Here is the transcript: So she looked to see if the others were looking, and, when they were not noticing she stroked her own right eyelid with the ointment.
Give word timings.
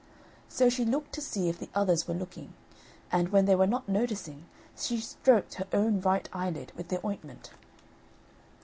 So 0.49 0.67
she 0.67 0.83
looked 0.83 1.13
to 1.13 1.21
see 1.21 1.47
if 1.47 1.59
the 1.59 1.69
others 1.75 2.07
were 2.07 2.15
looking, 2.15 2.53
and, 3.11 3.29
when 3.29 3.45
they 3.45 3.53
were 3.55 3.67
not 3.67 3.87
noticing 3.87 4.45
she 4.75 4.99
stroked 4.99 5.53
her 5.53 5.67
own 5.71 5.99
right 6.01 6.27
eyelid 6.33 6.71
with 6.75 6.87
the 6.87 7.05
ointment. 7.05 7.51